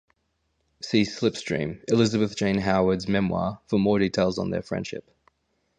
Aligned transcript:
See 0.81 1.03
"Slipstream", 1.03 1.83
Elizabeth 1.87 2.35
Jane 2.35 2.57
Howard's 2.57 3.07
memoir, 3.07 3.59
for 3.67 3.77
more 3.77 3.99
details 3.99 4.39
on 4.39 4.49
their 4.49 4.63
friendship. 4.63 5.07